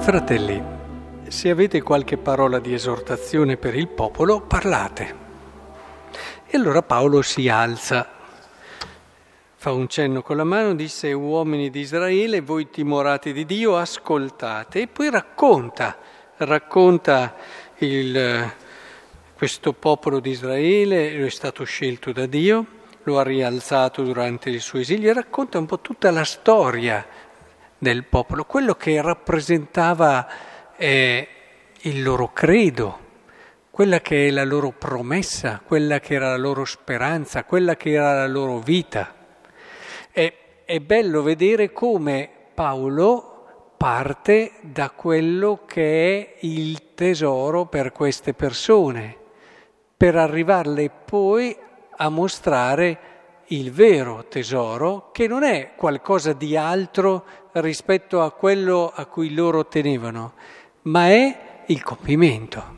Fratelli, 0.00 0.62
se 1.28 1.50
avete 1.50 1.82
qualche 1.82 2.16
parola 2.16 2.60
di 2.60 2.72
esortazione 2.72 3.58
per 3.58 3.74
il 3.74 3.88
popolo, 3.88 4.40
parlate. 4.40 5.14
E 6.46 6.56
allora 6.56 6.80
Paolo 6.82 7.20
si 7.20 7.48
alza, 7.48 8.08
fa 9.54 9.72
un 9.72 9.86
cenno 9.88 10.22
con 10.22 10.36
la 10.38 10.44
mano, 10.44 10.74
disse 10.74 11.12
uomini 11.12 11.68
di 11.68 11.80
Israele, 11.80 12.40
voi 12.40 12.70
timorati 12.70 13.34
di 13.34 13.44
Dio, 13.44 13.76
ascoltate. 13.76 14.82
E 14.82 14.86
poi 14.86 15.10
racconta, 15.10 15.98
racconta 16.36 17.34
il, 17.78 18.50
questo 19.34 19.72
popolo 19.74 20.20
di 20.20 20.30
Israele, 20.30 21.26
è 21.26 21.28
stato 21.28 21.64
scelto 21.64 22.12
da 22.12 22.24
Dio, 22.24 22.64
lo 23.02 23.18
ha 23.18 23.24
rialzato 23.24 24.02
durante 24.02 24.48
il 24.48 24.60
suo 24.60 24.78
esilio 24.78 25.10
e 25.10 25.14
racconta 25.14 25.58
un 25.58 25.66
po' 25.66 25.80
tutta 25.80 26.10
la 26.10 26.24
storia 26.24 27.17
del 27.78 28.04
popolo, 28.04 28.44
quello 28.44 28.74
che 28.74 29.00
rappresentava 29.00 30.26
eh, 30.76 31.28
il 31.82 32.02
loro 32.02 32.32
credo, 32.32 33.06
quella 33.70 34.00
che 34.00 34.26
è 34.26 34.30
la 34.30 34.44
loro 34.44 34.72
promessa, 34.72 35.62
quella 35.64 36.00
che 36.00 36.14
era 36.14 36.30
la 36.30 36.36
loro 36.36 36.64
speranza, 36.64 37.44
quella 37.44 37.76
che 37.76 37.92
era 37.92 38.14
la 38.14 38.26
loro 38.26 38.58
vita. 38.58 39.14
E, 40.10 40.34
è 40.64 40.80
bello 40.80 41.22
vedere 41.22 41.72
come 41.72 42.28
Paolo 42.54 43.72
parte 43.76 44.54
da 44.62 44.90
quello 44.90 45.62
che 45.64 46.18
è 46.18 46.34
il 46.40 46.94
tesoro 46.94 47.66
per 47.66 47.92
queste 47.92 48.34
persone, 48.34 49.16
per 49.96 50.16
arrivarle 50.16 50.90
poi 50.90 51.56
a 51.96 52.08
mostrare 52.08 52.98
il 53.48 53.72
vero 53.72 54.26
tesoro, 54.28 55.10
che 55.12 55.26
non 55.26 55.42
è 55.42 55.72
qualcosa 55.76 56.32
di 56.32 56.56
altro 56.56 57.24
rispetto 57.52 58.22
a 58.22 58.30
quello 58.30 58.92
a 58.94 59.06
cui 59.06 59.32
loro 59.32 59.66
tenevano, 59.66 60.34
ma 60.82 61.08
è 61.08 61.62
il 61.66 61.82
compimento. 61.82 62.76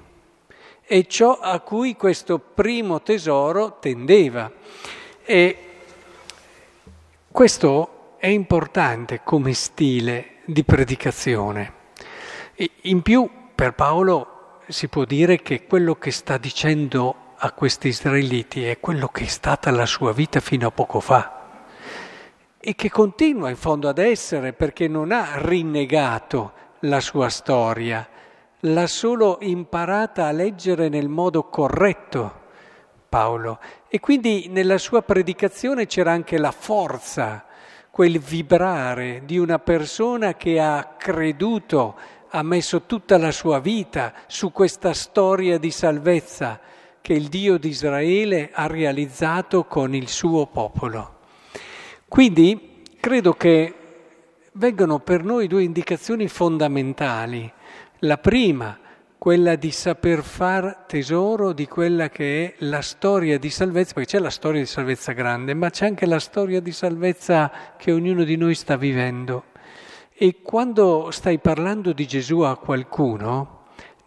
È 0.81 1.07
ciò 1.07 1.39
a 1.39 1.61
cui 1.61 1.97
questo 1.97 2.39
primo 2.39 3.03
tesoro 3.03 3.79
tendeva. 3.79 4.51
E 5.25 5.57
questo 7.31 8.15
è 8.19 8.27
importante 8.27 9.21
come 9.23 9.53
stile 9.55 10.39
di 10.45 10.65
predicazione. 10.65 11.73
In 12.83 13.03
più, 13.03 13.29
per 13.55 13.75
Paolo 13.75 14.59
si 14.69 14.89
può 14.89 15.05
dire 15.05 15.41
che 15.43 15.65
quello 15.65 15.95
che 15.95 16.11
sta 16.11 16.37
dicendo 16.39 17.20
a 17.43 17.53
questi 17.53 17.89
israeliti 17.89 18.67
è 18.67 18.79
quello 18.81 19.09
che 19.09 19.25
è 19.25 19.27
stata 19.27 19.71
la 19.71 19.87
sua 19.87 20.13
vita 20.13 20.41
fino 20.41 20.67
a 20.67 20.71
poco 20.71 21.01
fa 21.01 21.39
e 22.59 22.75
che 22.75 22.91
continua 22.91 23.49
in 23.49 23.57
fondo 23.57 23.89
ad 23.89 23.97
essere 23.97 24.53
perché 24.53 24.89
non 24.89 25.11
ha 25.11 25.39
rinnegato 25.39 26.53
la 26.81 27.01
sua 27.01 27.31
storia, 27.31 28.07
l'ha 28.61 28.87
solo 28.87 29.39
imparata 29.41 30.27
a 30.27 30.33
leggere 30.33 30.91
nel 30.91 31.09
modo 31.09 31.45
corretto 31.45 32.41
Paolo. 33.09 33.59
E 33.89 34.01
quindi 34.01 34.49
nella 34.51 34.77
sua 34.77 35.01
predicazione 35.01 35.87
c'era 35.87 36.13
anche 36.13 36.37
la 36.37 36.53
forza, 36.53 37.47
quel 37.91 38.19
vibrare 38.19 39.23
di 39.25 39.39
una 39.39 39.59
persona 39.59 40.35
che 40.35 40.61
ha 40.61 40.95
creduto, 40.99 41.97
ha 42.29 42.43
messo 42.43 42.83
tutta 42.83 43.17
la 43.17 43.33
sua 43.33 43.61
vita 43.61 44.13
su 44.27 44.53
questa 44.53 44.93
storia 44.93 45.59
di 45.59 45.71
salvezza 45.71 46.69
che 47.01 47.13
il 47.15 47.29
Dio 47.29 47.59
di 47.59 47.69
Israele 47.69 48.51
ha 48.53 48.67
realizzato 48.67 49.65
con 49.65 49.95
il 49.95 50.09
suo 50.09 50.47
popolo. 50.47 51.19
Quindi 52.07 52.83
credo 53.01 53.33
che 53.35 53.75
vengano 54.53 54.99
per 54.99 55.25
noi 55.25 55.47
due 55.47 55.63
indicazioni 55.63 56.29
fondamentali. 56.29 57.51
La 58.01 58.19
prima, 58.19 58.79
quella 59.17 59.55
di 59.55 59.71
saper 59.71 60.23
far 60.23 60.85
tesoro 60.87 61.53
di 61.53 61.67
quella 61.67 62.09
che 62.09 62.47
è 62.47 62.55
la 62.65 62.81
storia 62.81 63.39
di 63.39 63.51
salvezza, 63.51 63.95
perché 63.95 64.17
c'è 64.17 64.19
la 64.19 64.31
storia 64.31 64.61
di 64.61 64.67
salvezza 64.67 65.13
grande, 65.13 65.55
ma 65.55 65.71
c'è 65.71 65.87
anche 65.87 66.07
la 66.07 66.19
storia 66.19 66.61
di 66.61 66.73
salvezza 66.73 67.51
che 67.77 67.93
ognuno 67.93 68.25
di 68.25 68.37
noi 68.37 68.55
sta 68.55 68.77
vivendo. 68.77 69.45
E 70.13 70.41
quando 70.43 71.11
stai 71.11 71.39
parlando 71.39 71.93
di 71.93 72.07
Gesù 72.07 72.41
a 72.41 72.57
qualcuno, 72.57 73.60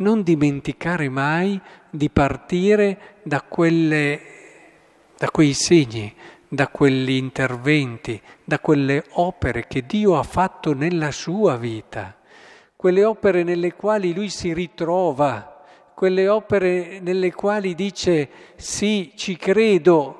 non 0.03 0.21
dimenticare 0.21 1.09
mai 1.09 1.59
di 1.89 2.09
partire 2.09 3.19
da, 3.23 3.41
quelle, 3.41 4.21
da 5.17 5.31
quei 5.31 5.53
segni, 5.53 6.13
da 6.47 6.67
quegli 6.67 7.11
interventi, 7.11 8.21
da 8.43 8.59
quelle 8.59 9.05
opere 9.13 9.65
che 9.65 9.85
Dio 9.87 10.17
ha 10.17 10.23
fatto 10.23 10.73
nella 10.73 11.11
sua 11.11 11.55
vita, 11.55 12.15
quelle 12.75 13.05
opere 13.05 13.43
nelle 13.43 13.73
quali 13.73 14.13
lui 14.13 14.29
si 14.29 14.53
ritrova, 14.53 15.63
quelle 15.95 16.27
opere 16.27 16.99
nelle 16.99 17.33
quali 17.33 17.73
dice 17.73 18.29
sì, 18.55 19.13
ci 19.15 19.37
credo 19.37 20.19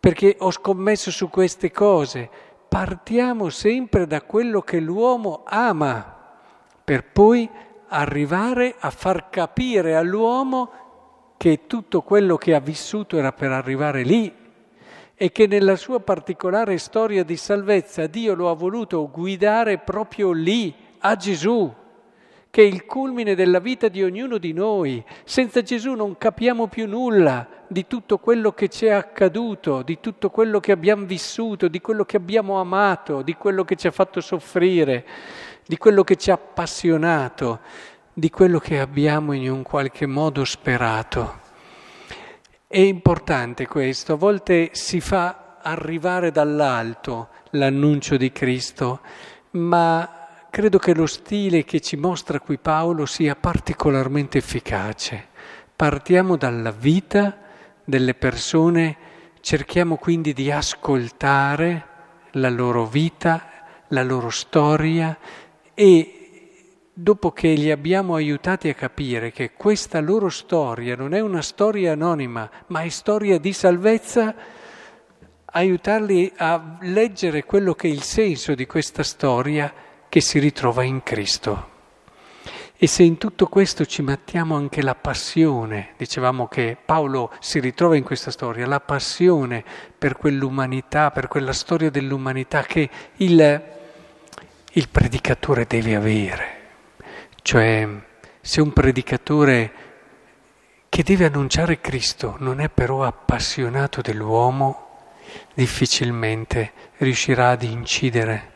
perché 0.00 0.36
ho 0.40 0.50
scommesso 0.50 1.10
su 1.10 1.28
queste 1.30 1.70
cose. 1.70 2.28
Partiamo 2.68 3.50
sempre 3.50 4.06
da 4.06 4.22
quello 4.22 4.62
che 4.62 4.80
l'uomo 4.80 5.42
ama 5.44 6.18
per 6.82 7.04
poi 7.04 7.48
arrivare 7.90 8.76
a 8.78 8.90
far 8.90 9.28
capire 9.30 9.96
all'uomo 9.96 10.70
che 11.36 11.66
tutto 11.66 12.02
quello 12.02 12.36
che 12.36 12.54
ha 12.54 12.60
vissuto 12.60 13.16
era 13.16 13.32
per 13.32 13.50
arrivare 13.50 14.02
lì 14.02 14.32
e 15.14 15.32
che 15.32 15.46
nella 15.46 15.76
sua 15.76 16.00
particolare 16.00 16.78
storia 16.78 17.24
di 17.24 17.36
salvezza 17.36 18.06
Dio 18.06 18.34
lo 18.34 18.48
ha 18.48 18.54
voluto 18.54 19.10
guidare 19.10 19.78
proprio 19.78 20.32
lì, 20.32 20.74
a 21.00 21.16
Gesù, 21.16 21.72
che 22.48 22.62
è 22.62 22.64
il 22.64 22.84
culmine 22.84 23.34
della 23.34 23.58
vita 23.58 23.88
di 23.88 24.02
ognuno 24.02 24.38
di 24.38 24.52
noi. 24.52 25.04
Senza 25.24 25.62
Gesù 25.62 25.94
non 25.94 26.16
capiamo 26.16 26.68
più 26.68 26.86
nulla 26.88 27.46
di 27.66 27.86
tutto 27.86 28.18
quello 28.18 28.52
che 28.52 28.68
ci 28.68 28.86
è 28.86 28.90
accaduto, 28.90 29.82
di 29.82 30.00
tutto 30.00 30.30
quello 30.30 30.58
che 30.58 30.72
abbiamo 30.72 31.04
vissuto, 31.04 31.68
di 31.68 31.80
quello 31.80 32.04
che 32.04 32.16
abbiamo 32.16 32.58
amato, 32.60 33.22
di 33.22 33.34
quello 33.34 33.64
che 33.64 33.76
ci 33.76 33.86
ha 33.86 33.92
fatto 33.92 34.20
soffrire 34.20 35.04
di 35.66 35.76
quello 35.78 36.04
che 36.04 36.16
ci 36.16 36.30
ha 36.30 36.34
appassionato, 36.34 37.60
di 38.12 38.30
quello 38.30 38.58
che 38.58 38.80
abbiamo 38.80 39.32
in 39.32 39.50
un 39.50 39.62
qualche 39.62 40.06
modo 40.06 40.44
sperato. 40.44 41.38
È 42.66 42.78
importante 42.78 43.66
questo, 43.66 44.12
a 44.12 44.16
volte 44.16 44.70
si 44.72 45.00
fa 45.00 45.58
arrivare 45.62 46.30
dall'alto 46.30 47.28
l'annuncio 47.50 48.16
di 48.16 48.30
Cristo, 48.30 49.00
ma 49.52 50.28
credo 50.50 50.78
che 50.78 50.94
lo 50.94 51.06
stile 51.06 51.64
che 51.64 51.80
ci 51.80 51.96
mostra 51.96 52.40
qui 52.40 52.58
Paolo 52.58 53.06
sia 53.06 53.34
particolarmente 53.34 54.38
efficace. 54.38 55.28
Partiamo 55.74 56.36
dalla 56.36 56.72
vita 56.72 57.38
delle 57.84 58.14
persone, 58.14 58.96
cerchiamo 59.40 59.96
quindi 59.96 60.32
di 60.32 60.50
ascoltare 60.50 61.86
la 62.32 62.50
loro 62.50 62.84
vita, 62.86 63.48
la 63.88 64.02
loro 64.02 64.30
storia, 64.30 65.16
e 65.80 66.88
dopo 66.92 67.30
che 67.32 67.54
li 67.54 67.70
abbiamo 67.70 68.14
aiutati 68.14 68.68
a 68.68 68.74
capire 68.74 69.32
che 69.32 69.52
questa 69.52 69.98
loro 70.00 70.28
storia 70.28 70.94
non 70.94 71.14
è 71.14 71.20
una 71.20 71.40
storia 71.40 71.92
anonima, 71.92 72.50
ma 72.66 72.82
è 72.82 72.90
storia 72.90 73.38
di 73.38 73.54
salvezza, 73.54 74.34
aiutarli 75.46 76.34
a 76.36 76.76
leggere 76.82 77.44
quello 77.44 77.72
che 77.72 77.88
è 77.88 77.90
il 77.90 78.02
senso 78.02 78.54
di 78.54 78.66
questa 78.66 79.02
storia 79.02 79.72
che 80.10 80.20
si 80.20 80.38
ritrova 80.38 80.82
in 80.82 81.02
Cristo. 81.02 81.68
E 82.76 82.86
se 82.86 83.02
in 83.02 83.16
tutto 83.16 83.46
questo 83.46 83.86
ci 83.86 84.02
mettiamo 84.02 84.56
anche 84.56 84.82
la 84.82 84.94
passione, 84.94 85.94
dicevamo 85.96 86.46
che 86.46 86.76
Paolo 86.84 87.32
si 87.40 87.58
ritrova 87.58 87.96
in 87.96 88.04
questa 88.04 88.30
storia, 88.30 88.66
la 88.66 88.80
passione 88.80 89.64
per 89.96 90.18
quell'umanità, 90.18 91.10
per 91.10 91.26
quella 91.26 91.54
storia 91.54 91.88
dell'umanità 91.88 92.64
che 92.64 92.90
il 93.16 93.78
il 94.72 94.88
predicatore 94.88 95.66
deve 95.66 95.94
avere. 95.96 96.58
Cioè, 97.42 97.88
se 98.40 98.60
un 98.60 98.72
predicatore 98.72 99.72
che 100.88 101.02
deve 101.02 101.26
annunciare 101.26 101.80
Cristo 101.80 102.36
non 102.38 102.60
è 102.60 102.68
però 102.68 103.04
appassionato 103.04 104.00
dell'uomo, 104.00 104.88
difficilmente 105.54 106.72
riuscirà 106.98 107.50
ad 107.50 107.62
incidere. 107.62 108.49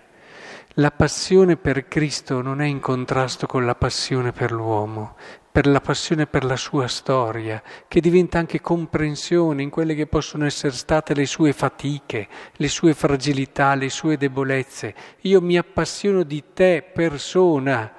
La 0.79 0.91
passione 0.91 1.57
per 1.57 1.87
Cristo 1.87 2.43
non 2.43 2.61
è 2.61 2.67
in 2.67 2.81
contrasto 2.81 3.47
con 3.47 3.65
la 3.65 3.77
passione 3.77 4.33
per 4.33 4.51
l'uomo, 4.51 5.15
per 5.53 5.69
la 5.69 5.81
passione 5.81 6.27
per 6.27 6.43
la 6.43 6.57
sua 6.57 6.89
storia, 6.89 7.63
che 7.87 8.01
diventa 8.01 8.39
anche 8.39 8.61
comprensione 8.61 9.63
in 9.63 9.71
quelle 9.71 9.95
che 9.95 10.09
possono 10.09 10.45
essere 10.45 10.73
state 10.73 11.15
le 11.15 11.27
sue 11.27 11.53
fatiche, 11.53 12.27
le 12.55 12.67
sue 12.67 12.93
fragilità, 12.93 13.77
le 13.77 13.89
sue 13.89 14.17
debolezze. 14.17 14.97
Io 15.21 15.41
mi 15.41 15.57
appassiono 15.57 16.25
di 16.25 16.43
te, 16.53 16.85
persona, 16.93 17.93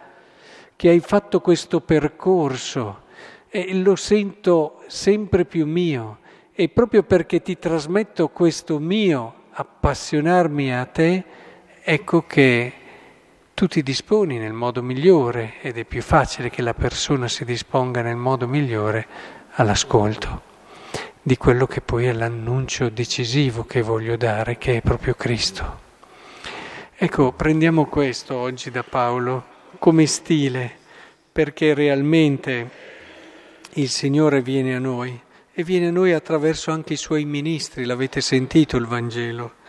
che 0.75 0.89
hai 0.89 1.00
fatto 1.00 1.39
questo 1.39 1.80
percorso 1.80 3.04
e 3.48 3.74
lo 3.74 3.95
sento 3.95 4.83
sempre 4.88 5.45
più 5.45 5.66
mio. 5.66 6.18
E 6.51 6.68
proprio 6.68 7.04
perché 7.04 7.42
ti 7.42 7.57
trasmetto 7.57 8.27
questo 8.27 8.80
mio 8.80 9.44
appassionarmi 9.51 10.75
a 10.75 10.83
te, 10.83 11.25
ecco 11.87 12.25
che 12.25 12.73
tu 13.53 13.67
ti 13.67 13.83
disponi 13.83 14.39
nel 14.39 14.53
modo 14.53 14.81
migliore 14.81 15.61
ed 15.61 15.77
è 15.77 15.85
più 15.85 16.01
facile 16.01 16.49
che 16.49 16.63
la 16.63 16.73
persona 16.73 17.27
si 17.27 17.45
disponga 17.45 18.01
nel 18.01 18.15
modo 18.15 18.47
migliore 18.47 19.07
all'ascolto 19.51 20.41
di 21.21 21.37
quello 21.37 21.67
che 21.67 21.81
poi 21.81 22.05
è 22.05 22.11
l'annuncio 22.11 22.89
decisivo 22.89 23.65
che 23.65 23.83
voglio 23.83 24.17
dare, 24.17 24.57
che 24.57 24.77
è 24.77 24.81
proprio 24.81 25.13
Cristo. 25.13 25.81
Ecco, 26.95 27.33
prendiamo 27.33 27.85
questo 27.85 28.35
oggi 28.35 28.71
da 28.71 28.81
Paolo 28.81 29.45
come 29.77 30.07
stile, 30.07 30.71
perché 31.31 31.75
realmente 31.75 32.69
il 33.73 33.89
Signore 33.89 34.41
viene 34.41 34.75
a 34.75 34.79
noi 34.79 35.19
e 35.53 35.63
viene 35.63 35.89
a 35.89 35.91
noi 35.91 36.13
attraverso 36.13 36.71
anche 36.71 36.93
i 36.93 36.97
suoi 36.97 37.25
ministri, 37.25 37.85
l'avete 37.85 38.21
sentito 38.21 38.75
il 38.75 38.88
Vangelo. 38.88 39.63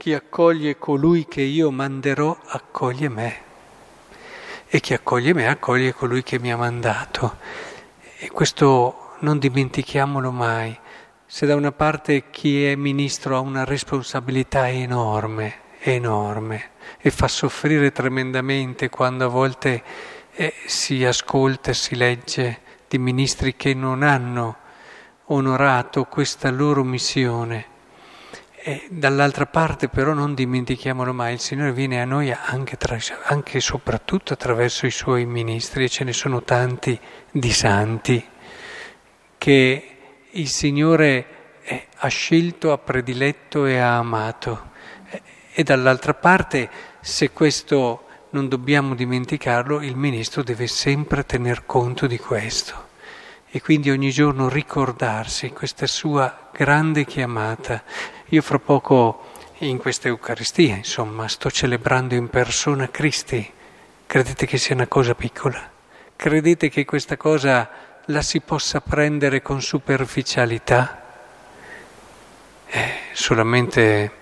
Chi 0.00 0.14
accoglie 0.14 0.78
colui 0.78 1.26
che 1.26 1.42
io 1.42 1.70
manderò 1.70 2.34
accoglie 2.46 3.10
me 3.10 3.40
e 4.66 4.80
chi 4.80 4.94
accoglie 4.94 5.34
me 5.34 5.46
accoglie 5.46 5.92
colui 5.92 6.22
che 6.22 6.38
mi 6.38 6.50
ha 6.50 6.56
mandato. 6.56 7.36
E 8.16 8.30
questo 8.30 9.16
non 9.18 9.38
dimentichiamolo 9.38 10.30
mai. 10.30 10.74
Se 11.26 11.44
da 11.44 11.54
una 11.54 11.72
parte 11.72 12.30
chi 12.30 12.64
è 12.64 12.76
ministro 12.76 13.36
ha 13.36 13.40
una 13.40 13.64
responsabilità 13.64 14.70
enorme, 14.70 15.56
enorme, 15.80 16.70
e 16.96 17.10
fa 17.10 17.28
soffrire 17.28 17.92
tremendamente 17.92 18.88
quando 18.88 19.26
a 19.26 19.28
volte 19.28 19.82
eh, 20.32 20.54
si 20.64 21.04
ascolta 21.04 21.74
si 21.74 21.94
legge 21.94 22.60
di 22.88 22.96
ministri 22.96 23.54
che 23.54 23.74
non 23.74 24.02
hanno 24.02 24.56
onorato 25.26 26.04
questa 26.04 26.50
loro 26.50 26.84
missione. 26.84 27.79
E 28.62 28.86
dall'altra 28.90 29.46
parte 29.46 29.88
però 29.88 30.12
non 30.12 30.34
dimentichiamolo 30.34 31.14
mai, 31.14 31.32
il 31.32 31.40
Signore 31.40 31.72
viene 31.72 32.02
a 32.02 32.04
noi 32.04 32.30
anche, 32.30 32.76
tra, 32.76 32.98
anche 33.24 33.56
e 33.56 33.60
soprattutto 33.60 34.34
attraverso 34.34 34.84
i 34.84 34.90
suoi 34.90 35.24
ministri 35.24 35.84
e 35.84 35.88
ce 35.88 36.04
ne 36.04 36.12
sono 36.12 36.42
tanti 36.42 36.98
di 37.30 37.50
santi 37.52 38.22
che 39.38 39.96
il 40.28 40.48
Signore 40.48 41.26
eh, 41.62 41.86
ha 41.96 42.08
scelto, 42.08 42.72
ha 42.72 42.78
prediletto 42.78 43.64
e 43.64 43.78
ha 43.78 43.96
amato. 43.96 44.68
E 45.52 45.62
dall'altra 45.62 46.12
parte, 46.12 46.68
se 47.00 47.30
questo 47.30 48.04
non 48.30 48.48
dobbiamo 48.48 48.94
dimenticarlo, 48.94 49.80
il 49.80 49.96
ministro 49.96 50.42
deve 50.42 50.66
sempre 50.66 51.24
tener 51.24 51.64
conto 51.64 52.06
di 52.06 52.18
questo 52.18 52.88
e 53.50 53.60
quindi 53.60 53.90
ogni 53.90 54.10
giorno 54.10 54.48
ricordarsi 54.48 55.50
questa 55.50 55.86
sua 55.86 56.50
grande 56.52 57.04
chiamata. 57.04 57.82
Io 58.32 58.42
fra 58.42 58.60
poco 58.60 59.24
in 59.58 59.78
questa 59.78 60.06
Eucaristia, 60.06 60.76
insomma, 60.76 61.26
sto 61.26 61.50
celebrando 61.50 62.14
in 62.14 62.28
persona 62.28 62.88
Cristi. 62.88 63.50
Credete 64.06 64.46
che 64.46 64.56
sia 64.56 64.76
una 64.76 64.86
cosa 64.86 65.16
piccola? 65.16 65.68
Credete 66.14 66.68
che 66.68 66.84
questa 66.84 67.16
cosa 67.16 67.68
la 68.04 68.22
si 68.22 68.40
possa 68.40 68.80
prendere 68.80 69.42
con 69.42 69.60
superficialità? 69.60 71.02
Eh, 72.66 72.92
solamente 73.14 74.12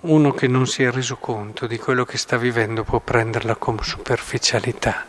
uno 0.00 0.32
che 0.32 0.48
non 0.48 0.66
si 0.66 0.82
è 0.82 0.90
reso 0.90 1.16
conto 1.16 1.68
di 1.68 1.78
quello 1.78 2.04
che 2.04 2.18
sta 2.18 2.36
vivendo 2.36 2.82
può 2.82 2.98
prenderla 2.98 3.54
con 3.54 3.78
superficialità. 3.84 5.06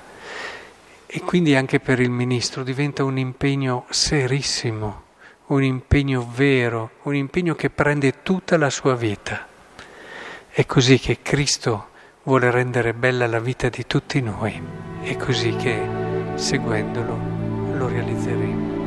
E 1.08 1.22
quindi 1.22 1.56
anche 1.56 1.80
per 1.80 2.00
il 2.00 2.12
ministro 2.12 2.62
diventa 2.62 3.04
un 3.04 3.18
impegno 3.18 3.86
serissimo, 3.90 5.06
un 5.48 5.64
impegno 5.64 6.28
vero, 6.34 6.92
un 7.04 7.16
impegno 7.16 7.56
che 7.56 7.70
prende 7.70 8.22
tutta 8.22 8.58
la 8.58 8.70
sua 8.70 8.96
vita. 8.96 9.48
È 10.50 10.66
così 10.66 11.00
che 11.00 11.20
Cristo 11.22 11.90
vuole 12.24 12.52
rendere 12.52 12.94
bella 12.94 13.28
la 13.28 13.40
vita 13.40 13.70
di 13.70 13.86
tutti 13.88 14.20
noi, 14.22 14.62
è 15.04 15.16
così 15.16 15.56
che 15.56 15.80
seguendolo 16.36 17.18
lo 17.78 17.88
realizzeremo. 17.88 18.87